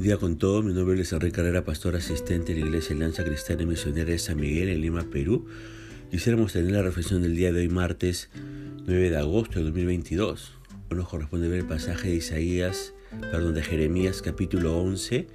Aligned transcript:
Buen 0.00 0.08
día 0.08 0.16
con 0.16 0.38
todos. 0.38 0.64
Mi 0.64 0.72
nombre 0.72 0.98
es 0.98 1.12
Enrique 1.12 1.36
Carrera, 1.36 1.62
pastor 1.62 1.94
asistente 1.94 2.54
de 2.54 2.60
la 2.60 2.66
Iglesia 2.68 2.96
Lanza 2.96 3.22
Cristiana 3.22 3.66
Misionera 3.66 4.10
de 4.10 4.18
San 4.18 4.40
Miguel 4.40 4.70
en 4.70 4.80
Lima, 4.80 5.04
Perú. 5.10 5.44
Quisiéramos 6.10 6.54
tener 6.54 6.72
la 6.72 6.80
reflexión 6.80 7.20
del 7.20 7.36
día 7.36 7.52
de 7.52 7.60
hoy, 7.60 7.68
martes 7.68 8.30
9 8.86 9.10
de 9.10 9.16
agosto 9.18 9.58
de 9.58 9.66
2022. 9.66 10.52
Hoy 10.90 10.96
nos 10.96 11.06
corresponde 11.06 11.48
ver 11.48 11.58
el 11.58 11.66
pasaje 11.66 12.08
de 12.08 12.14
Isaías, 12.14 12.94
perdón, 13.30 13.52
de 13.52 13.62
Jeremías 13.62 14.22
capítulo 14.22 14.78
11 14.78 15.26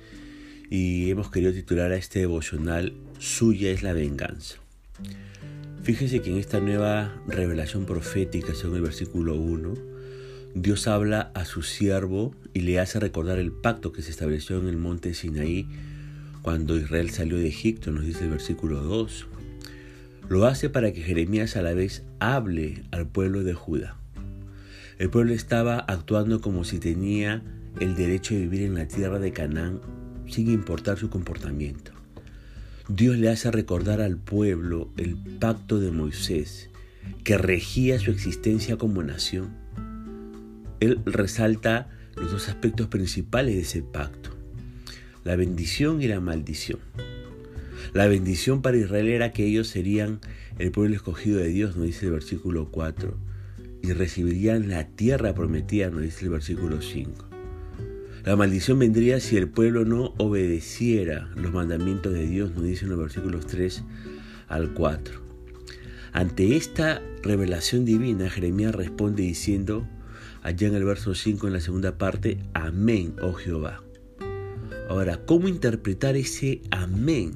y 0.71 1.11
hemos 1.11 1.29
querido 1.29 1.53
titular 1.53 1.91
a 1.91 1.97
este 1.97 2.17
devocional 2.17 2.95
Suya 3.19 3.69
es 3.69 3.83
la 3.83 3.93
venganza. 3.93 4.55
Fíjense 5.83 6.23
que 6.23 6.31
en 6.31 6.37
esta 6.37 6.59
nueva 6.59 7.21
revelación 7.27 7.85
profética, 7.85 8.55
según 8.55 8.77
el 8.77 8.81
versículo 8.81 9.35
1, 9.35 9.94
Dios 10.55 10.87
habla 10.87 11.31
a 11.35 11.43
su 11.43 11.63
siervo 11.63 12.33
y 12.53 12.61
le 12.61 12.79
hace 12.79 13.01
recordar 13.01 13.39
el 13.39 13.51
pacto 13.51 13.91
que 13.91 14.01
se 14.01 14.09
estableció 14.09 14.57
en 14.57 14.69
el 14.69 14.77
monte 14.77 15.13
Sinaí 15.13 15.67
cuando 16.41 16.77
Israel 16.77 17.09
salió 17.09 17.37
de 17.37 17.49
Egipto, 17.49 17.91
nos 17.91 18.05
dice 18.05 18.23
el 18.23 18.29
versículo 18.29 18.81
2. 18.81 19.27
Lo 20.29 20.45
hace 20.45 20.69
para 20.69 20.93
que 20.93 21.01
Jeremías 21.01 21.57
a 21.57 21.61
la 21.61 21.73
vez 21.73 22.03
hable 22.19 22.83
al 22.91 23.05
pueblo 23.05 23.43
de 23.43 23.53
Judá. 23.53 23.97
El 24.97 25.09
pueblo 25.09 25.33
estaba 25.33 25.79
actuando 25.79 26.39
como 26.39 26.63
si 26.63 26.79
tenía 26.79 27.43
el 27.81 27.97
derecho 27.97 28.33
de 28.33 28.47
vivir 28.47 28.61
en 28.61 28.75
la 28.75 28.87
tierra 28.87 29.19
de 29.19 29.33
Canaán 29.33 29.81
sin 30.25 30.49
importar 30.49 30.97
su 30.97 31.09
comportamiento. 31.09 31.91
Dios 32.87 33.17
le 33.17 33.27
hace 33.27 33.51
recordar 33.51 33.99
al 33.99 34.15
pueblo 34.15 34.89
el 34.95 35.17
pacto 35.17 35.81
de 35.81 35.91
Moisés 35.91 36.69
que 37.25 37.37
regía 37.37 37.99
su 37.99 38.09
existencia 38.09 38.77
como 38.77 39.03
nación 39.03 39.64
él 40.79 40.99
resalta 41.05 41.89
los 42.15 42.31
dos 42.31 42.49
aspectos 42.49 42.87
principales 42.87 43.55
de 43.55 43.61
ese 43.61 43.81
pacto, 43.81 44.31
la 45.23 45.35
bendición 45.35 46.01
y 46.01 46.07
la 46.07 46.19
maldición. 46.19 46.79
La 47.93 48.07
bendición 48.07 48.61
para 48.61 48.77
Israel 48.77 49.07
era 49.07 49.31
que 49.31 49.45
ellos 49.45 49.67
serían 49.67 50.19
el 50.59 50.71
pueblo 50.71 50.95
escogido 50.95 51.39
de 51.39 51.49
Dios, 51.49 51.75
nos 51.75 51.85
dice 51.85 52.05
el 52.05 52.13
versículo 52.13 52.71
4, 52.71 53.17
y 53.81 53.93
recibirían 53.93 54.69
la 54.69 54.87
tierra 54.87 55.33
prometida, 55.33 55.89
nos 55.89 56.01
dice 56.01 56.25
el 56.25 56.31
versículo 56.31 56.81
5. 56.81 57.29
La 58.23 58.35
maldición 58.35 58.79
vendría 58.79 59.19
si 59.19 59.37
el 59.37 59.47
pueblo 59.47 59.85
no 59.85 60.13
obedeciera 60.17 61.29
los 61.35 61.53
mandamientos 61.53 62.13
de 62.13 62.25
Dios, 62.25 62.55
nos 62.55 62.63
dicen 62.63 62.89
los 62.89 62.97
versículos 62.97 63.45
3 63.45 63.83
al 64.47 64.73
4. 64.73 65.21
Ante 66.11 66.55
esta 66.55 67.01
revelación 67.21 67.85
divina, 67.85 68.29
Jeremías 68.29 68.73
responde 68.73 69.21
diciendo, 69.21 69.87
allá 70.45 70.67
en 70.67 70.75
el 70.75 70.85
verso 70.85 71.15
5 71.15 71.47
en 71.47 71.53
la 71.53 71.59
segunda 71.59 71.97
parte, 71.97 72.37
amén, 72.53 73.15
oh 73.19 73.33
Jehová. 73.33 73.81
Ahora, 74.87 75.25
¿cómo 75.25 75.47
interpretar 75.47 76.15
ese 76.15 76.61
amén? 76.69 77.31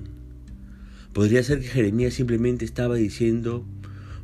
Podría 1.12 1.42
ser 1.42 1.60
que 1.60 1.70
Jeremías 1.70 2.14
simplemente 2.14 2.66
estaba 2.66 2.98
diciendo, 2.98 3.66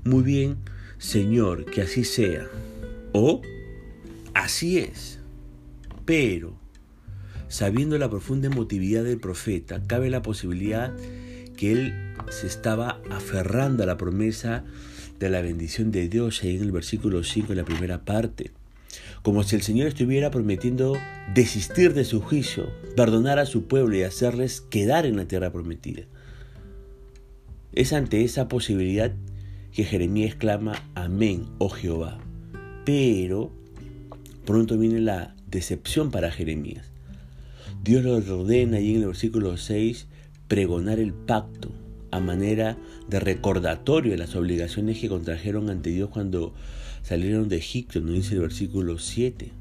muy 0.03 0.21
bien, 0.21 0.57
Señor, 0.99 1.65
que 1.65 1.81
así 1.81 2.03
sea. 2.03 2.47
O, 3.11 3.41
así 4.35 4.77
es. 4.77 5.17
Pero, 6.05 6.55
sabiendo 7.47 7.97
la 7.97 8.11
profunda 8.11 8.49
emotividad 8.49 9.03
del 9.03 9.19
profeta, 9.19 9.81
cabe 9.87 10.11
la 10.11 10.21
posibilidad 10.21 10.95
que 11.57 11.71
él 11.71 11.93
se 12.29 12.45
estaba 12.45 13.01
aferrando 13.09 13.81
a 13.81 13.87
la 13.87 13.97
promesa 13.97 14.63
de 15.17 15.31
la 15.31 15.41
bendición 15.41 15.89
de 15.89 16.07
Dios 16.07 16.43
ahí 16.43 16.55
en 16.55 16.61
el 16.61 16.71
versículo 16.71 17.23
5 17.23 17.51
en 17.51 17.57
la 17.57 17.65
primera 17.65 18.05
parte 18.05 18.51
como 19.25 19.41
si 19.41 19.55
el 19.55 19.63
Señor 19.63 19.87
estuviera 19.87 20.29
prometiendo 20.29 20.93
desistir 21.33 21.95
de 21.95 22.05
su 22.05 22.21
juicio, 22.21 22.69
perdonar 22.95 23.39
a 23.39 23.47
su 23.47 23.65
pueblo 23.65 23.97
y 23.97 24.03
hacerles 24.03 24.61
quedar 24.61 25.07
en 25.07 25.17
la 25.17 25.25
tierra 25.25 25.51
prometida. 25.51 26.03
Es 27.73 27.91
ante 27.91 28.23
esa 28.23 28.47
posibilidad 28.47 29.13
que 29.71 29.83
Jeremías 29.83 30.35
clama, 30.35 30.75
Amén, 30.93 31.47
oh 31.57 31.69
Jehová. 31.69 32.19
Pero 32.85 33.51
pronto 34.45 34.77
viene 34.77 34.99
la 34.99 35.35
decepción 35.47 36.11
para 36.11 36.29
Jeremías. 36.29 36.91
Dios 37.83 38.03
lo 38.03 38.17
ordena 38.17 38.77
allí 38.77 38.93
en 38.93 39.01
el 39.01 39.07
versículo 39.07 39.57
6 39.57 40.05
pregonar 40.47 40.99
el 40.99 41.13
pacto 41.13 41.71
a 42.11 42.19
manera 42.19 42.77
de 43.09 43.19
recordatorio 43.19 44.11
de 44.11 44.19
las 44.19 44.35
obligaciones 44.35 44.99
que 44.99 45.09
contrajeron 45.09 45.71
ante 45.71 45.89
Dios 45.89 46.11
cuando 46.11 46.53
salieron 47.05 47.49
de 47.49 47.57
Egipto, 47.57 48.01
nos 48.01 48.15
dice 48.15 48.33
el 48.33 48.41
versículo 48.41 48.97
7. 48.97 49.51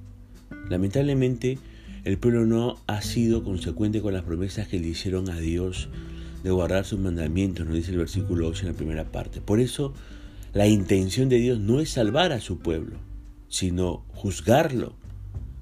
Lamentablemente, 0.71 1.59
el 2.05 2.17
pueblo 2.17 2.47
no 2.47 2.79
ha 2.87 3.03
sido 3.03 3.45
consecuente 3.45 4.01
con 4.01 4.15
las 4.15 4.23
promesas 4.23 4.67
que 4.67 4.81
le 4.81 4.89
hicieron 4.89 5.29
a 5.29 5.39
Dios 5.39 5.91
de 6.43 6.51
guardar 6.51 6.87
sus 6.87 6.99
mandamientos, 6.99 7.67
nos 7.67 7.75
dice 7.75 7.93
el 7.93 7.99
versículo 7.99 8.49
8 8.49 8.63
en 8.63 8.73
la 8.73 8.77
primera 8.79 9.05
parte. 9.05 9.43
Por 9.43 9.61
eso, 9.61 9.93
la 10.55 10.67
intención 10.67 11.29
de 11.29 11.37
Dios 11.37 11.61
no 11.61 11.81
es 11.81 11.91
salvar 11.91 12.33
a 12.33 12.41
su 12.41 12.61
pueblo, 12.61 12.97
sino 13.49 14.05
juzgarlo, 14.15 14.95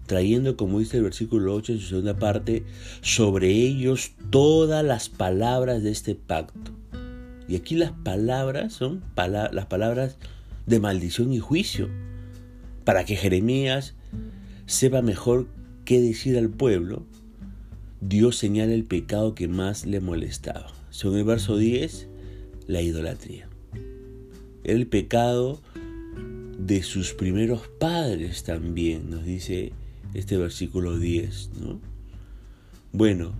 trayendo, 0.06 0.56
como 0.56 0.78
dice 0.78 0.98
el 0.98 1.02
versículo 1.02 1.52
8 1.52 1.72
en 1.72 1.78
su 1.80 1.88
segunda 1.88 2.16
parte, 2.16 2.62
sobre 3.00 3.48
ellos 3.50 4.12
todas 4.30 4.84
las 4.84 5.08
palabras 5.08 5.82
de 5.82 5.90
este 5.90 6.14
pacto. 6.14 6.70
Y 7.48 7.56
aquí 7.56 7.74
las 7.74 7.90
palabras 7.90 8.72
son 8.72 9.02
las 9.16 9.66
palabras 9.66 10.16
de 10.66 10.80
maldición 10.80 11.32
y 11.32 11.38
juicio, 11.38 11.88
para 12.84 13.04
que 13.04 13.16
Jeremías 13.16 13.94
sepa 14.66 15.02
mejor 15.02 15.48
qué 15.84 16.00
decir 16.00 16.36
al 16.38 16.50
pueblo, 16.50 17.06
Dios 18.00 18.36
señala 18.36 18.72
el 18.72 18.84
pecado 18.84 19.34
que 19.34 19.48
más 19.48 19.86
le 19.86 20.00
molestaba. 20.00 20.72
Según 20.90 21.18
el 21.18 21.24
verso 21.24 21.56
10, 21.56 22.08
la 22.66 22.82
idolatría. 22.82 23.48
el 24.64 24.86
pecado 24.86 25.60
de 26.58 26.82
sus 26.84 27.12
primeros 27.14 27.66
padres 27.66 28.44
también, 28.44 29.10
nos 29.10 29.24
dice 29.24 29.72
este 30.14 30.36
versículo 30.36 30.98
10, 30.98 31.50
¿no? 31.60 31.80
Bueno, 32.92 33.32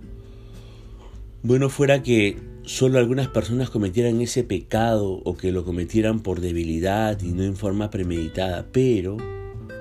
bueno 1.43 1.69
fuera 1.69 2.03
que 2.03 2.37
solo 2.65 2.97
algunas 2.97 3.27
personas 3.27 3.69
cometieran 3.69 4.21
ese 4.21 4.43
pecado 4.43 5.21
o 5.23 5.35
que 5.35 5.51
lo 5.51 5.65
cometieran 5.65 6.21
por 6.21 6.39
debilidad 6.39 7.21
y 7.21 7.31
no 7.33 7.43
en 7.43 7.55
forma 7.55 7.89
premeditada, 7.89 8.65
pero 8.71 9.17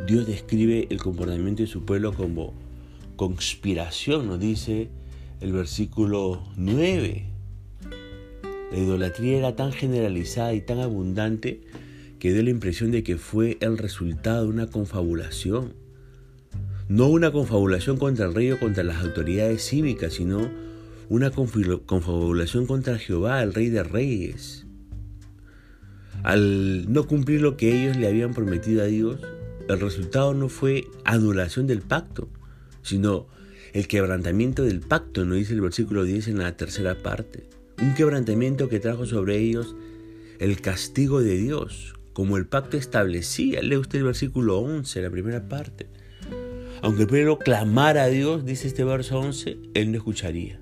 Dios 0.06 0.26
describe 0.26 0.88
el 0.90 0.98
comportamiento 0.98 1.62
de 1.62 1.68
su 1.68 1.84
pueblo 1.84 2.12
como 2.12 2.54
conspiración, 3.16 4.26
nos 4.26 4.40
dice 4.40 4.88
el 5.40 5.52
versículo 5.52 6.42
9. 6.56 7.26
La 8.72 8.78
idolatría 8.78 9.38
era 9.38 9.54
tan 9.54 9.72
generalizada 9.72 10.54
y 10.54 10.60
tan 10.60 10.80
abundante 10.80 11.60
que 12.18 12.32
dio 12.32 12.42
la 12.42 12.50
impresión 12.50 12.90
de 12.90 13.02
que 13.02 13.16
fue 13.16 13.58
el 13.60 13.78
resultado 13.78 14.44
de 14.44 14.48
una 14.48 14.66
confabulación. 14.66 15.74
No 16.88 17.08
una 17.08 17.30
confabulación 17.32 17.96
contra 17.96 18.26
el 18.26 18.34
rey 18.34 18.50
o 18.50 18.58
contra 18.58 18.82
las 18.82 19.02
autoridades 19.02 19.64
cívicas, 19.64 20.14
sino 20.14 20.50
una 21.08 21.30
confabulación 21.30 22.66
contra 22.66 22.98
Jehová, 22.98 23.42
el 23.42 23.54
Rey 23.54 23.68
de 23.68 23.82
Reyes. 23.82 24.66
Al 26.22 26.92
no 26.92 27.06
cumplir 27.06 27.40
lo 27.40 27.56
que 27.56 27.82
ellos 27.82 27.96
le 27.96 28.06
habían 28.06 28.32
prometido 28.32 28.82
a 28.82 28.86
Dios, 28.86 29.20
el 29.68 29.80
resultado 29.80 30.34
no 30.34 30.48
fue 30.48 30.84
anulación 31.04 31.66
del 31.66 31.80
pacto, 31.82 32.28
sino 32.82 33.26
el 33.72 33.88
quebrantamiento 33.88 34.62
del 34.62 34.80
pacto, 34.80 35.24
nos 35.24 35.38
dice 35.38 35.54
el 35.54 35.60
versículo 35.60 36.04
10 36.04 36.28
en 36.28 36.38
la 36.38 36.56
tercera 36.56 37.02
parte. 37.02 37.48
Un 37.80 37.94
quebrantamiento 37.94 38.68
que 38.68 38.80
trajo 38.80 39.06
sobre 39.06 39.38
ellos 39.38 39.74
el 40.38 40.60
castigo 40.60 41.22
de 41.22 41.36
Dios, 41.36 41.94
como 42.12 42.36
el 42.36 42.46
pacto 42.46 42.76
establecía. 42.76 43.62
Lee 43.62 43.76
usted 43.76 43.98
el 43.98 44.04
versículo 44.04 44.58
11, 44.58 45.02
la 45.02 45.10
primera 45.10 45.48
parte. 45.48 45.88
Aunque 46.82 47.02
el 47.02 47.08
pueblo 47.08 47.38
clamara 47.38 48.04
a 48.04 48.08
Dios, 48.08 48.44
dice 48.44 48.68
este 48.68 48.84
verso 48.84 49.18
11, 49.18 49.58
él 49.74 49.90
no 49.90 49.98
escucharía 49.98 50.61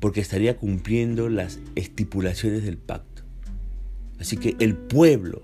porque 0.00 0.20
estaría 0.20 0.56
cumpliendo 0.56 1.28
las 1.28 1.60
estipulaciones 1.74 2.64
del 2.64 2.78
pacto. 2.78 3.22
Así 4.18 4.36
que 4.36 4.56
el 4.60 4.76
pueblo 4.76 5.42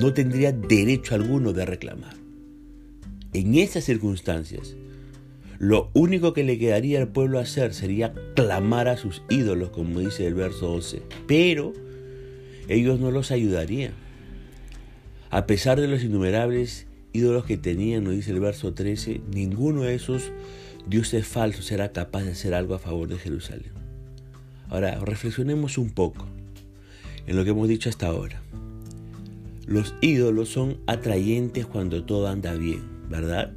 no 0.00 0.12
tendría 0.12 0.52
derecho 0.52 1.14
alguno 1.14 1.52
de 1.52 1.64
reclamar. 1.64 2.14
En 3.32 3.54
esas 3.56 3.84
circunstancias, 3.84 4.76
lo 5.58 5.90
único 5.94 6.32
que 6.32 6.44
le 6.44 6.58
quedaría 6.58 7.00
al 7.00 7.08
pueblo 7.08 7.38
hacer 7.38 7.74
sería 7.74 8.12
clamar 8.34 8.88
a 8.88 8.96
sus 8.96 9.22
ídolos, 9.30 9.70
como 9.70 10.00
dice 10.00 10.26
el 10.26 10.34
verso 10.34 10.68
12. 10.68 11.02
Pero 11.26 11.72
ellos 12.68 13.00
no 13.00 13.10
los 13.10 13.30
ayudarían. 13.30 13.92
A 15.30 15.46
pesar 15.46 15.80
de 15.80 15.88
los 15.88 16.04
innumerables 16.04 16.86
ídolos 17.12 17.44
que 17.44 17.56
tenían, 17.56 18.04
nos 18.04 18.14
dice 18.14 18.30
el 18.30 18.40
verso 18.40 18.74
13, 18.74 19.20
ninguno 19.32 19.82
de 19.82 19.94
esos 19.94 20.30
dioses 20.86 21.26
falsos 21.26 21.66
será 21.66 21.92
capaz 21.92 22.22
de 22.22 22.32
hacer 22.32 22.54
algo 22.54 22.74
a 22.74 22.78
favor 22.78 23.08
de 23.08 23.18
Jerusalén. 23.18 23.72
Ahora, 24.68 24.98
reflexionemos 25.00 25.78
un 25.78 25.90
poco 25.90 26.26
en 27.26 27.36
lo 27.36 27.44
que 27.44 27.50
hemos 27.50 27.68
dicho 27.68 27.88
hasta 27.88 28.06
ahora. 28.06 28.42
Los 29.66 29.94
ídolos 30.00 30.50
son 30.50 30.78
atrayentes 30.86 31.66
cuando 31.66 32.04
todo 32.04 32.28
anda 32.28 32.54
bien, 32.54 32.82
¿verdad? 33.08 33.52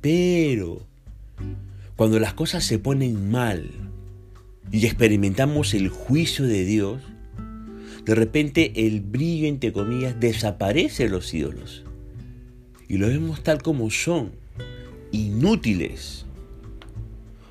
Pero 0.00 0.86
cuando 1.96 2.20
las 2.20 2.34
cosas 2.34 2.64
se 2.64 2.78
ponen 2.78 3.30
mal 3.30 3.70
y 4.70 4.84
experimentamos 4.84 5.74
el 5.74 5.88
juicio 5.88 6.44
de 6.44 6.64
Dios, 6.64 7.02
de 8.04 8.14
repente 8.14 8.86
el 8.86 9.00
brillo, 9.00 9.48
entre 9.48 9.72
comillas, 9.72 10.20
desaparece 10.20 11.04
de 11.04 11.08
los 11.08 11.32
ídolos. 11.34 11.84
Y 12.88 12.98
lo 12.98 13.08
vemos 13.08 13.42
tal 13.42 13.62
como 13.62 13.90
son, 13.90 14.32
inútiles. 15.10 16.25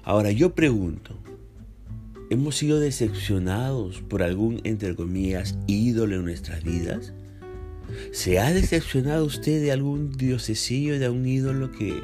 Ahora 0.05 0.31
yo 0.31 0.53
pregunto, 0.53 1.17
¿hemos 2.29 2.57
sido 2.57 2.79
decepcionados 2.79 4.01
por 4.01 4.21
algún, 4.21 4.61
entre 4.63 4.95
comillas, 4.95 5.57
ídolo 5.65 6.15
en 6.17 6.25
nuestras 6.25 6.63
vidas? 6.63 7.15
¿Se 8.11 8.37
ha 8.37 8.53
decepcionado 8.53 9.25
usted 9.25 9.63
de 9.63 9.71
algún 9.71 10.11
diosecillo, 10.15 10.99
de 10.99 11.09
un 11.09 11.25
ídolo 11.25 11.71
que 11.71 12.03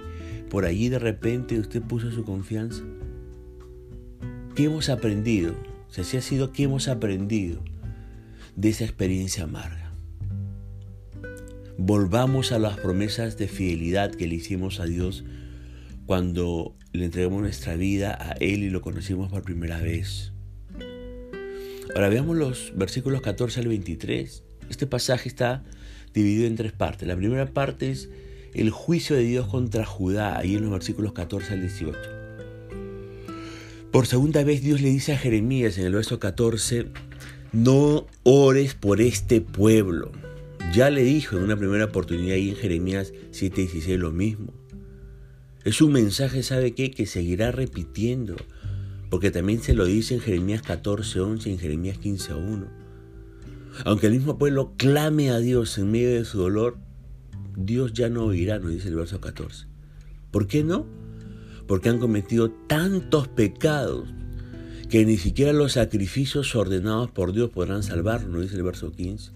por 0.50 0.66
allí 0.66 0.90
de 0.90 0.98
repente 0.98 1.60
usted 1.60 1.84
puso 1.84 2.10
su 2.10 2.24
confianza? 2.24 2.82
¿Qué 4.56 4.64
hemos 4.64 4.90
aprendido? 4.90 5.54
O 5.96 6.02
ha 6.02 6.22
sido 6.22 6.52
qué 6.52 6.64
hemos 6.64 6.88
aprendido 6.88 7.62
de 8.56 8.70
esa 8.70 8.84
experiencia 8.84 9.44
amarga. 9.44 9.94
Volvamos 11.78 12.52
a 12.52 12.58
las 12.58 12.80
promesas 12.80 13.38
de 13.38 13.48
fidelidad 13.48 14.10
que 14.10 14.26
le 14.26 14.36
hicimos 14.36 14.80
a 14.80 14.86
Dios 14.86 15.24
cuando 16.08 16.76
le 16.94 17.06
entregamos 17.06 17.42
nuestra 17.42 17.76
vida 17.76 18.18
a 18.20 18.34
Él 18.34 18.64
y 18.64 18.70
lo 18.70 18.82
conocimos 18.82 19.32
por 19.32 19.44
primera 19.44 19.80
vez. 19.80 20.32
Ahora 21.96 22.10
veamos 22.10 22.38
los 22.38 22.74
versículos 22.76 23.22
14 23.22 23.60
al 23.62 23.68
23. 23.68 24.44
Este 24.70 24.88
pasaje 24.88 25.28
está 25.28 25.64
dividido 26.14 26.48
en 26.48 26.56
tres 26.56 26.72
partes. 26.72 27.08
La 27.08 27.16
primera 27.16 27.48
parte 27.48 27.92
es 27.92 28.10
el 28.54 28.70
juicio 28.70 29.16
de 29.16 29.24
Dios 29.24 29.48
contra 29.48 29.86
Judá, 29.86 30.38
ahí 30.38 30.56
en 30.56 30.64
los 30.64 30.72
versículos 30.72 31.14
14 31.14 31.54
al 31.54 31.62
18. 31.62 32.00
Por 33.92 34.08
segunda 34.08 34.44
vez 34.44 34.62
Dios 34.62 34.82
le 34.82 34.90
dice 34.90 35.14
a 35.14 35.18
Jeremías 35.18 35.78
en 35.78 35.86
el 35.86 35.94
verso 35.94 36.20
14, 36.20 36.88
no 37.52 38.08
ores 38.24 38.74
por 38.74 39.02
este 39.02 39.42
pueblo. 39.42 40.12
Ya 40.74 40.90
le 40.90 41.04
dijo 41.04 41.36
en 41.36 41.44
una 41.44 41.58
primera 41.58 41.86
oportunidad 41.86 42.36
ahí 42.36 42.50
en 42.50 42.56
Jeremías 42.56 43.12
7:16 43.32 43.98
lo 43.98 44.12
mismo. 44.12 44.54
Es 45.64 45.80
un 45.80 45.92
mensaje, 45.92 46.42
¿sabe 46.42 46.74
qué? 46.74 46.90
Que 46.90 47.06
seguirá 47.06 47.52
repitiendo, 47.52 48.36
porque 49.12 49.30
también 49.30 49.62
se 49.62 49.76
lo 49.76 49.86
dice 49.86 50.16
en 50.16 50.20
Jeremías 50.20 50.64
14:11 50.64 51.50
y 51.50 51.54
en 51.54 51.60
Jeremías 51.60 52.00
15:1. 52.00 52.68
Aunque 53.86 54.08
el 54.08 54.14
mismo 54.14 54.40
pueblo 54.40 54.74
clame 54.76 55.30
a 55.30 55.38
Dios 55.38 55.78
en 55.78 55.92
medio 55.92 56.16
de 56.16 56.26
su 56.26 56.40
dolor, 56.40 56.78
Dios 57.56 57.94
ya 57.94 58.10
no 58.10 58.26
oirá, 58.26 58.58
nos 58.58 58.72
dice 58.72 58.88
el 58.88 58.96
verso 58.96 59.22
14. 59.22 59.68
¿Por 60.32 60.48
qué 60.48 60.64
no? 60.64 60.88
Porque 61.68 61.90
han 61.90 62.00
cometido 62.00 62.50
tantos 62.50 63.28
pecados 63.28 64.10
que 64.90 65.06
ni 65.06 65.18
siquiera 65.18 65.54
los 65.54 65.74
sacrificios 65.74 66.56
ordenados 66.56 67.12
por 67.12 67.34
Dios 67.34 67.52
podrán 67.52 67.84
salvarnos, 67.84 68.32
nos 68.32 68.42
dice 68.42 68.56
el 68.56 68.64
verso 68.64 68.92
15. 68.92 69.32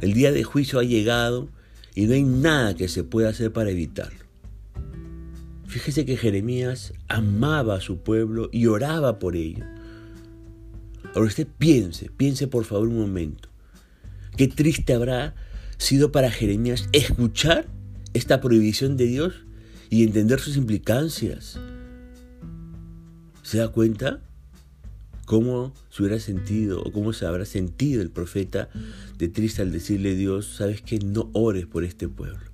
El 0.00 0.14
día 0.14 0.30
de 0.30 0.44
juicio 0.44 0.78
ha 0.78 0.84
llegado 0.84 1.48
y 1.96 2.06
no 2.06 2.14
hay 2.14 2.22
nada 2.22 2.76
que 2.76 2.86
se 2.86 3.02
pueda 3.02 3.30
hacer 3.30 3.52
para 3.52 3.70
evitarlo. 3.70 4.23
Fíjese 5.74 6.04
que 6.04 6.16
Jeremías 6.16 6.92
amaba 7.08 7.74
a 7.74 7.80
su 7.80 7.98
pueblo 7.98 8.48
y 8.52 8.66
oraba 8.66 9.18
por 9.18 9.34
ello. 9.34 9.64
Ahora 11.16 11.26
usted 11.26 11.48
piense, 11.58 12.12
piense 12.16 12.46
por 12.46 12.64
favor 12.64 12.86
un 12.86 12.98
momento. 12.98 13.48
Qué 14.36 14.46
triste 14.46 14.94
habrá 14.94 15.34
sido 15.76 16.12
para 16.12 16.30
Jeremías 16.30 16.88
escuchar 16.92 17.66
esta 18.12 18.40
prohibición 18.40 18.96
de 18.96 19.06
Dios 19.06 19.34
y 19.90 20.04
entender 20.04 20.38
sus 20.38 20.56
implicancias. 20.56 21.58
¿Se 23.42 23.58
da 23.58 23.66
cuenta? 23.66 24.22
¿Cómo 25.26 25.74
se 25.90 26.04
hubiera 26.04 26.20
sentido 26.20 26.84
o 26.84 26.92
cómo 26.92 27.12
se 27.12 27.26
habrá 27.26 27.46
sentido 27.46 28.00
el 28.00 28.12
profeta 28.12 28.68
de 29.18 29.26
triste 29.26 29.62
al 29.62 29.72
decirle 29.72 30.12
a 30.12 30.14
Dios, 30.14 30.54
sabes 30.54 30.82
que 30.82 31.00
no 31.00 31.30
ores 31.32 31.66
por 31.66 31.82
este 31.82 32.08
pueblo? 32.08 32.53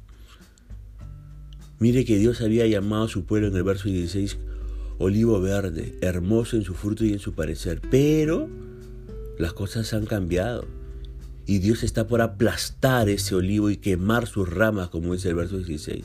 Mire 1.80 2.04
que 2.04 2.18
Dios 2.18 2.42
había 2.42 2.66
llamado 2.66 3.04
a 3.04 3.08
su 3.08 3.24
pueblo 3.24 3.48
en 3.48 3.56
el 3.56 3.62
verso 3.62 3.88
16 3.88 4.36
olivo 4.98 5.40
verde, 5.40 5.96
hermoso 6.02 6.56
en 6.56 6.62
su 6.62 6.74
fruto 6.74 7.06
y 7.06 7.12
en 7.14 7.18
su 7.18 7.32
parecer, 7.32 7.80
pero 7.90 8.50
las 9.38 9.54
cosas 9.54 9.94
han 9.94 10.04
cambiado 10.04 10.68
y 11.46 11.58
Dios 11.58 11.82
está 11.82 12.06
por 12.06 12.20
aplastar 12.20 13.08
ese 13.08 13.34
olivo 13.34 13.70
y 13.70 13.78
quemar 13.78 14.26
sus 14.26 14.46
ramas, 14.46 14.90
como 14.90 15.14
dice 15.14 15.30
el 15.30 15.36
verso 15.36 15.56
16. 15.56 16.04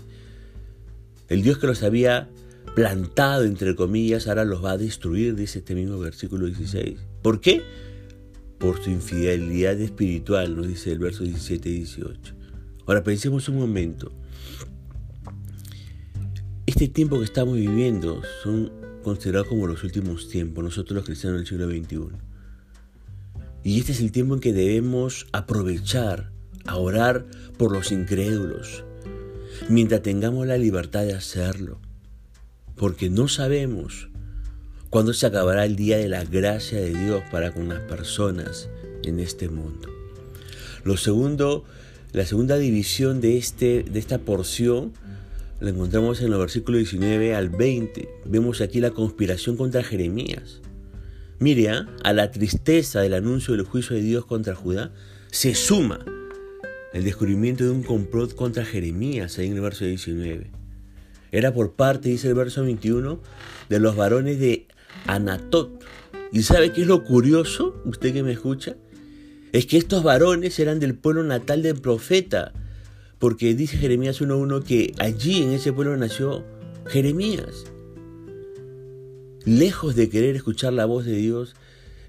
El 1.27 1.44
Dios 1.44 1.57
que 1.57 1.68
los 1.68 1.83
había 1.83 2.30
plantado, 2.74 3.44
entre 3.44 3.75
comillas, 3.75 4.27
ahora 4.27 4.45
los 4.45 4.63
va 4.63 4.72
a 4.72 4.77
destruir, 4.77 5.36
dice 5.36 5.60
este 5.60 5.75
mismo 5.75 6.00
versículo 6.00 6.45
16. 6.45 6.98
¿Por 7.22 7.42
qué? 7.42 7.63
Por 8.60 8.81
su 8.81 8.92
infidelidad 8.92 9.77
espiritual, 9.81 10.56
nos 10.56 10.69
dice 10.69 10.94
el 10.94 11.00
verso 11.00 11.25
17 11.25 11.68
y 11.68 11.74
18. 11.80 12.33
Ahora 12.86 13.04
pensemos 13.04 13.50
un 13.50 13.57
momento. 13.57 14.13
Este 16.75 16.89
tiempo 16.89 17.19
que 17.19 17.24
estamos 17.24 17.56
viviendo 17.56 18.22
son 18.44 18.69
considerados 19.01 19.48
como 19.48 19.66
los 19.66 19.86
últimos 19.86 20.27
tiempos, 20.27 20.62
nosotros 20.62 20.98
los 20.98 21.06
cristianos 21.06 21.39
del 21.39 21.48
siglo 21.48 21.69
XXI. 21.69 22.18
Y 23.63 23.80
este 23.80 23.94
es 23.94 24.01
el 24.01 24.12
tiempo 24.12 24.33
en 24.33 24.42
que 24.42 24.51
debemos 24.51 25.25
aprovechar 25.31 26.31
a 26.66 26.75
orar 26.75 27.27
por 27.57 27.72
los 27.72 27.94
incrédulos, 27.94 28.83
mientras 29.69 30.01
tengamos 30.01 30.48
la 30.48 30.57
libertad 30.57 31.06
de 31.06 31.13
hacerlo, 31.13 31.80
porque 32.75 33.10
no 33.10 33.30
sabemos 33.30 34.10
cuándo 34.89 35.13
se 35.13 35.27
acabará 35.27 35.63
el 35.63 35.77
día 35.77 35.98
de 35.98 36.10
la 36.10 36.25
gracia 36.25 36.77
de 36.81 36.94
Dios 36.94 37.24
para 37.31 37.54
con 37.54 37.69
las 37.69 37.80
personas 37.83 38.68
en 39.04 39.22
este 39.22 39.48
mundo. 39.48 39.88
Lo 40.83 40.98
segundo, 40.98 41.63
la 42.12 42.25
segunda 42.25 42.57
división 42.57 43.22
de, 43.22 43.38
este, 43.38 43.83
de 43.83 43.98
esta 43.98 44.18
porción 44.18 44.92
la 45.60 45.69
encontramos 45.69 46.22
en 46.22 46.31
los 46.31 46.40
versículos 46.40 46.80
19 46.80 47.36
al 47.36 47.50
20. 47.50 48.10
Vemos 48.25 48.62
aquí 48.62 48.80
la 48.81 48.92
conspiración 48.92 49.57
contra 49.57 49.84
Jeremías. 49.84 50.62
Mire, 51.40 51.69
¿ah? 51.69 51.88
a 52.04 52.13
la 52.13 52.31
tristeza 52.31 53.02
del 53.02 53.13
anuncio 53.13 53.56
del 53.56 53.66
juicio 53.66 53.96
de 53.96 54.02
Dios 54.02 54.25
contra 54.25 54.56
Judá 54.56 54.92
se 55.31 55.54
suma 55.54 56.06
el 56.94 57.04
descubrimiento 57.04 57.66
de 57.66 57.72
un 57.72 57.84
complot 57.84 58.36
contra 58.36 58.63
Jeremías 58.63 59.38
ahí 59.38 59.48
en 59.48 59.56
el 59.56 59.62
verso 59.62 59.84
19. 59.84 60.50
Era 61.32 61.53
por 61.53 61.74
parte, 61.74 62.10
dice 62.10 62.29
el 62.29 62.36
verso 62.36 62.63
21, 62.63 63.20
de 63.68 63.79
los 63.79 63.98
varones 63.98 64.39
de 64.39 64.68
Anatot. 65.06 65.84
¿Y 66.32 66.44
sabe 66.44 66.72
qué 66.72 66.82
es 66.82 66.88
lo 66.88 67.03
curioso? 67.03 67.82
Usted 67.86 68.13
que 68.13 68.24
me 68.24 68.32
escucha. 68.32 68.77
Es 69.51 69.65
que 69.65 69.77
estos 69.77 70.03
varones 70.03 70.58
eran 70.60 70.79
del 70.79 70.96
pueblo 70.96 71.24
natal 71.24 71.62
del 71.62 71.75
profeta. 71.82 72.53
Porque 73.25 73.55
dice 73.55 73.77
Jeremías 73.77 74.22
1.1 74.22 74.62
que 74.62 74.94
allí 75.00 75.41
en 75.41 75.53
ese 75.53 75.74
pueblo 75.74 75.98
nació 75.98 76.46
Jeremías. 76.86 77.65
Lejos 79.46 79.96
de 79.96 80.12
querer 80.12 80.36
escuchar 80.36 80.74
la 80.74 80.86
voz 80.86 81.05
de 81.05 81.15
Dios, 81.15 81.55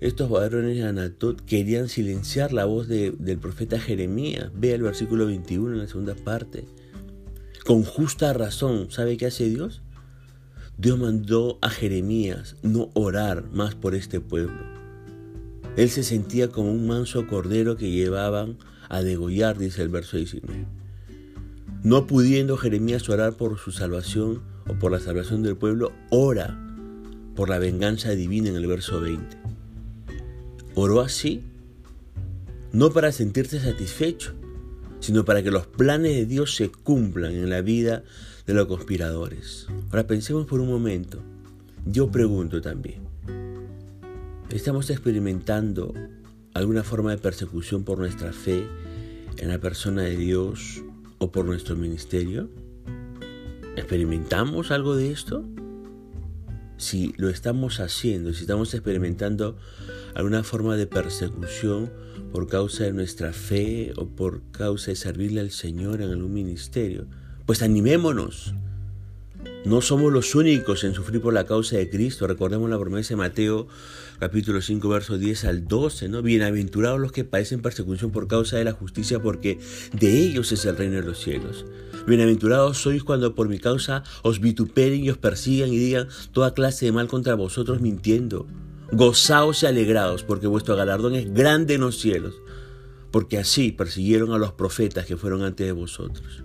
estos 0.03 0.29
varones 0.29 0.77
de 0.77 0.83
Anatot 0.83 1.41
querían 1.47 1.89
silenciar 1.89 2.53
la 2.53 2.67
voz 2.67 2.87
del 2.87 3.39
profeta 3.39 3.81
Jeremías. 3.81 4.51
Vea 4.55 4.75
el 4.75 4.83
versículo 4.83 5.25
21 5.25 5.73
en 5.73 5.79
la 5.79 5.89
segunda 5.89 6.15
parte. 6.15 6.67
Con 7.65 7.83
justa 7.83 8.35
razón, 8.35 8.91
¿sabe 8.91 9.17
qué 9.17 9.25
hace 9.25 9.49
Dios? 9.49 9.81
Dios 10.77 10.99
mandó 10.99 11.59
a 11.63 11.71
Jeremías 11.71 12.57
no 12.61 12.91
orar 12.93 13.51
más 13.53 13.75
por 13.75 13.95
este 13.95 14.21
pueblo. 14.21 14.61
Él 15.79 15.89
se 15.89 16.03
sentía 16.03 16.49
como 16.49 16.71
un 16.71 16.87
manso 16.87 17.27
cordero 17.27 17.79
que 17.79 17.91
llevaban 17.91 18.59
a 18.91 19.01
degollar, 19.01 19.57
dice 19.57 19.81
el 19.81 19.89
verso 19.89 20.19
19. 20.19 20.76
No 21.83 22.07
pudiendo 22.07 22.57
Jeremías 22.57 23.09
orar 23.09 23.35
por 23.35 23.59
su 23.59 23.71
salvación 23.71 24.43
o 24.67 24.75
por 24.75 24.93
la 24.93 25.01
salvación 25.01 25.43
del 25.43 25.57
pueblo, 25.57 25.93
ora 26.11 26.59
por 27.35 27.49
la 27.49 27.59
venganza 27.59 28.11
divina 28.11 28.49
en 28.49 28.57
el 28.57 28.67
verso 28.67 29.01
20. 29.01 29.37
Oró 30.75 31.01
así, 31.01 31.43
no 32.73 32.91
para 32.91 33.13
sentirse 33.13 33.61
satisfecho, 33.61 34.35
sino 35.01 35.25
para 35.25 35.43
que 35.43 35.51
los 35.51 35.67
planes 35.67 36.15
de 36.15 36.27
Dios 36.27 36.57
se 36.57 36.71
cumplan 36.71 37.33
en 37.33 37.51
la 37.51 37.61
vida 37.61 38.03
de 38.47 38.55
los 38.55 38.67
conspiradores. 38.67 39.67
Ahora 39.91 40.07
pensemos 40.07 40.47
por 40.47 40.61
un 40.61 40.69
momento. 40.69 41.23
Yo 41.85 42.11
pregunto 42.11 42.61
también, 42.61 43.03
¿estamos 44.51 44.91
experimentando 44.91 45.95
alguna 46.55 46.83
forma 46.83 47.11
de 47.11 47.19
persecución 47.19 47.85
por 47.85 47.99
nuestra 47.99 48.33
fe 48.33 48.67
en 49.37 49.49
la 49.49 49.59
persona 49.59 50.03
de 50.03 50.17
Dios 50.17 50.83
o 51.19 51.31
por 51.33 51.45
nuestro 51.45 51.77
ministerio? 51.77 52.51
¿Experimentamos 53.77 54.71
algo 54.71 54.97
de 54.97 55.13
esto? 55.13 55.45
si 56.77 57.15
lo 57.17 57.31
estamos 57.31 57.81
haciendo, 57.81 58.33
si 58.33 58.43
estamos 58.43 58.75
experimentando 58.75 59.57
alguna 60.15 60.45
forma 60.45 60.77
de 60.77 60.87
persecución 60.87 61.91
por 62.33 62.49
causa 62.49 62.85
de 62.85 62.93
nuestra 62.93 63.33
fe 63.33 63.93
o 63.97 64.07
por 64.07 64.43
causa 64.51 64.91
de 64.91 64.97
servirle 64.97 65.41
al 65.41 65.51
Señor 65.51 66.03
en 66.03 66.11
algún 66.11 66.35
ministerio, 66.35 67.07
pues 67.47 67.63
animémonos 67.63 68.55
No 69.67 69.81
somos 69.81 70.13
los 70.13 70.37
únicos 70.37 70.85
en 70.85 70.95
sufrir 70.95 71.21
por 71.21 71.35
la 71.35 71.45
causa 71.45 71.77
de 71.77 71.91
Cristo. 71.91 72.29
Recordemos 72.29 72.71
la 72.71 72.79
promesa 72.79 73.15
de 73.15 73.17
Mateo 73.17 73.67
capítulo 74.21 74.63
5 74.63 74.89
versos 74.89 75.19
10 75.19 75.45
al 75.45 75.67
12, 75.67 76.09
¿no? 76.09 76.23
Bienaventurados 76.23 77.01
los 77.01 77.11
que 77.11 77.25
padecen 77.25 77.63
persecución 77.63 78.13
por 78.13 78.29
causa 78.29 78.57
de 78.59 78.63
la 78.63 78.71
justicia, 78.71 79.21
porque 79.21 79.59
de 79.93 80.21
ellos 80.21 80.53
es 80.53 80.65
el 80.67 80.77
reino 80.77 80.95
de 80.95 81.03
los 81.03 81.19
cielos. 81.19 81.67
Bienaventurados 82.07 82.79
sois 82.79 83.03
cuando 83.03 83.35
por 83.35 83.49
mi 83.49 83.59
causa 83.59 84.05
os 84.23 84.39
vituperen 84.39 85.03
y 85.03 85.11
os 85.11 85.19
persigan 85.19 85.73
y 85.73 85.79
digan 85.79 86.07
toda 86.31 86.55
clase 86.55 86.87
de 86.87 86.93
mal 86.93 87.09
contra 87.09 87.35
vosotros 87.35 87.81
mintiendo. 87.81 88.47
Gozaos 88.93 89.65
y 89.65 89.67
alegraos, 89.67 90.23
porque 90.23 90.47
vuestro 90.47 90.77
galardón 90.77 91.17
es 91.17 91.35
grande 91.35 91.75
en 91.75 91.81
los 91.81 91.99
cielos, 91.99 92.37
porque 93.11 93.37
así 93.37 93.73
persiguieron 93.73 94.31
a 94.31 94.39
los 94.39 94.53
profetas 94.53 95.07
que 95.07 95.17
fueron 95.17 95.43
antes 95.43 95.67
de 95.67 95.73
vosotros. 95.73 96.45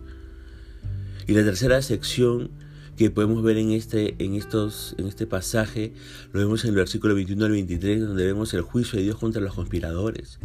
Y 1.27 1.33
la 1.33 1.43
tercera 1.43 1.83
sección 1.83 2.49
que 2.97 3.09
podemos 3.09 3.41
ver 3.43 3.57
en 3.57 3.71
este, 3.71 4.15
en, 4.19 4.35
estos, 4.35 4.95
en 4.97 5.07
este 5.07 5.25
pasaje, 5.25 5.93
lo 6.33 6.39
vemos 6.39 6.63
en 6.63 6.71
el 6.71 6.75
versículo 6.75 7.15
21 7.15 7.45
al 7.45 7.51
23, 7.51 8.01
donde 8.01 8.25
vemos 8.25 8.53
el 8.53 8.61
juicio 8.61 8.97
de 8.97 9.03
Dios 9.05 9.17
contra 9.17 9.41
los 9.41 9.53
conspiradores. 9.53 10.39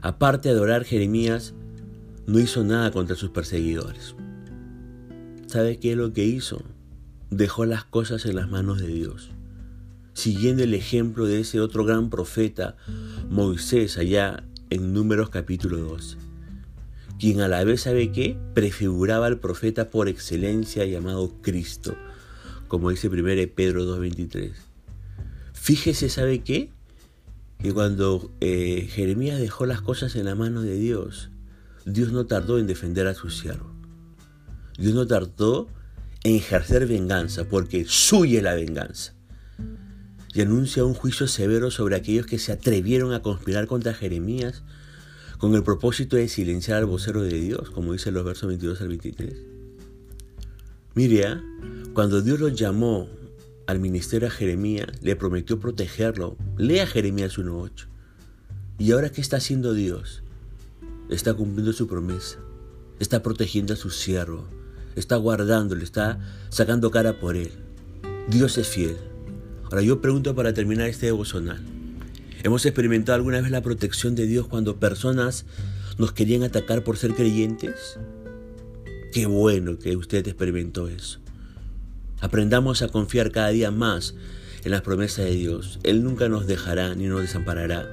Aparte 0.00 0.48
de 0.48 0.54
adorar, 0.54 0.84
Jeremías 0.84 1.54
no 2.26 2.38
hizo 2.38 2.64
nada 2.64 2.90
contra 2.90 3.16
sus 3.16 3.30
perseguidores. 3.30 4.14
¿Sabe 5.46 5.78
qué 5.78 5.92
es 5.92 5.96
lo 5.96 6.12
que 6.12 6.24
hizo? 6.24 6.62
Dejó 7.30 7.64
las 7.64 7.84
cosas 7.84 8.26
en 8.26 8.36
las 8.36 8.48
manos 8.48 8.80
de 8.80 8.88
Dios, 8.88 9.30
siguiendo 10.14 10.62
el 10.62 10.74
ejemplo 10.74 11.26
de 11.26 11.40
ese 11.40 11.60
otro 11.60 11.84
gran 11.84 12.10
profeta, 12.10 12.76
Moisés, 13.30 13.98
allá 13.98 14.44
en 14.70 14.92
Números 14.92 15.30
capítulo 15.30 15.78
12 15.78 16.27
quien 17.18 17.40
a 17.40 17.48
la 17.48 17.64
vez 17.64 17.82
sabe 17.82 18.12
que 18.12 18.38
prefiguraba 18.54 19.26
al 19.26 19.40
profeta 19.40 19.90
por 19.90 20.08
excelencia 20.08 20.84
llamado 20.86 21.34
Cristo, 21.42 21.96
como 22.68 22.90
dice 22.90 23.08
1 23.08 23.52
Pedro 23.54 23.84
2.23. 23.84 24.52
Fíjese, 25.52 26.08
¿sabe 26.08 26.42
qué? 26.42 26.70
Que 27.58 27.72
cuando 27.72 28.30
eh, 28.40 28.88
Jeremías 28.90 29.40
dejó 29.40 29.66
las 29.66 29.80
cosas 29.80 30.14
en 30.14 30.26
la 30.26 30.36
mano 30.36 30.62
de 30.62 30.76
Dios, 30.76 31.30
Dios 31.84 32.12
no 32.12 32.26
tardó 32.26 32.58
en 32.58 32.66
defender 32.66 33.06
a 33.08 33.14
su 33.14 33.30
siervo. 33.30 33.74
Dios 34.78 34.94
no 34.94 35.06
tardó 35.06 35.68
en 36.22 36.36
ejercer 36.36 36.86
venganza, 36.86 37.48
porque 37.48 37.84
suya 37.86 38.42
la 38.42 38.54
venganza. 38.54 39.14
Y 40.34 40.40
anuncia 40.40 40.84
un 40.84 40.94
juicio 40.94 41.26
severo 41.26 41.70
sobre 41.72 41.96
aquellos 41.96 42.26
que 42.26 42.38
se 42.38 42.52
atrevieron 42.52 43.12
a 43.12 43.22
conspirar 43.22 43.66
contra 43.66 43.94
Jeremías 43.94 44.62
con 45.38 45.54
el 45.54 45.62
propósito 45.62 46.16
de 46.16 46.28
silenciar 46.28 46.78
al 46.78 46.86
vocero 46.86 47.22
de 47.22 47.38
Dios, 47.40 47.70
como 47.70 47.92
dice 47.92 48.10
los 48.10 48.24
versos 48.24 48.48
22 48.48 48.80
al 48.80 48.88
23. 48.88 49.34
Mire, 50.94 51.26
¿ah? 51.26 51.42
cuando 51.94 52.20
Dios 52.22 52.40
lo 52.40 52.48
llamó 52.48 53.08
al 53.66 53.78
ministerio 53.78 54.26
a 54.26 54.32
Jeremías, 54.32 54.88
le 55.00 55.14
prometió 55.14 55.60
protegerlo. 55.60 56.36
Lea 56.56 56.86
Jeremías 56.86 57.38
1.8. 57.38 57.86
¿Y 58.78 58.92
ahora 58.92 59.10
qué 59.10 59.20
está 59.20 59.36
haciendo 59.36 59.74
Dios? 59.74 60.22
Está 61.08 61.34
cumpliendo 61.34 61.72
su 61.72 61.86
promesa. 61.86 62.38
Está 62.98 63.22
protegiendo 63.22 63.74
a 63.74 63.76
su 63.76 63.90
siervo. 63.90 64.44
Está 64.96 65.16
guardándolo, 65.16 65.82
está 65.84 66.18
sacando 66.48 66.90
cara 66.90 67.20
por 67.20 67.36
él. 67.36 67.52
Dios 68.28 68.58
es 68.58 68.66
fiel. 68.66 68.96
Ahora 69.64 69.82
yo 69.82 70.00
pregunto 70.00 70.34
para 70.34 70.52
terminar 70.52 70.88
este 70.88 71.06
devocional. 71.06 71.77
¿Hemos 72.44 72.64
experimentado 72.66 73.16
alguna 73.16 73.40
vez 73.40 73.50
la 73.50 73.62
protección 73.62 74.14
de 74.14 74.26
Dios 74.26 74.46
cuando 74.46 74.78
personas 74.78 75.44
nos 75.98 76.12
querían 76.12 76.44
atacar 76.44 76.84
por 76.84 76.96
ser 76.96 77.14
creyentes? 77.14 77.98
Qué 79.12 79.26
bueno 79.26 79.76
que 79.78 79.96
usted 79.96 80.26
experimentó 80.26 80.86
eso. 80.86 81.18
Aprendamos 82.20 82.82
a 82.82 82.88
confiar 82.88 83.32
cada 83.32 83.48
día 83.48 83.72
más 83.72 84.14
en 84.62 84.70
las 84.70 84.82
promesas 84.82 85.24
de 85.24 85.34
Dios. 85.34 85.80
Él 85.82 86.04
nunca 86.04 86.28
nos 86.28 86.46
dejará 86.46 86.94
ni 86.94 87.06
nos 87.06 87.22
desamparará. 87.22 87.88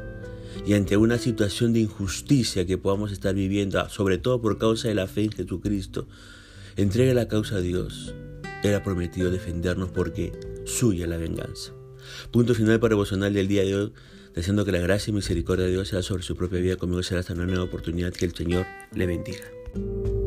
Y 0.63 0.73
ante 0.73 0.95
una 0.95 1.17
situación 1.17 1.73
de 1.73 1.79
injusticia 1.79 2.67
que 2.67 2.77
podamos 2.77 3.11
estar 3.11 3.33
viviendo, 3.33 3.89
sobre 3.89 4.19
todo 4.19 4.41
por 4.41 4.59
causa 4.59 4.89
de 4.89 4.95
la 4.95 5.07
fe 5.07 5.23
en 5.23 5.31
Jesucristo, 5.31 6.07
entregue 6.75 7.15
la 7.15 7.27
causa 7.27 7.55
a 7.55 7.61
Dios. 7.61 8.13
Él 8.61 8.75
ha 8.75 8.83
prometido 8.83 9.31
defendernos 9.31 9.89
porque 9.89 10.33
suya 10.65 11.07
la 11.07 11.17
venganza. 11.17 11.71
Punto 12.29 12.53
final 12.53 12.79
para 12.79 12.91
devocional 12.91 13.33
del 13.33 13.47
día 13.47 13.63
de 13.63 13.75
hoy 13.75 13.93
deseando 14.36 14.65
que 14.65 14.72
la 14.72 14.80
gracia 14.80 15.12
y 15.12 15.13
misericordia 15.13 15.65
de 15.65 15.72
Dios 15.72 15.88
sea 15.88 16.01
sobre 16.01 16.24
su 16.24 16.36
propia 16.36 16.60
vida. 16.60 16.75
Conmigo 16.75 17.01
será 17.04 17.22
hasta 17.22 17.34
una 17.34 17.46
nueva 17.46 17.63
oportunidad. 17.63 18.13
Que 18.13 18.25
el 18.25 18.36
Señor 18.36 18.65
le 18.94 19.06
bendiga. 19.06 20.25